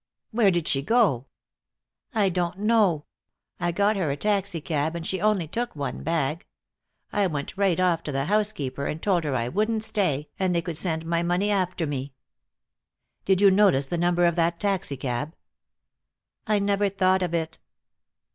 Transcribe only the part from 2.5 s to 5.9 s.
know. I got her a taxicab, and she only took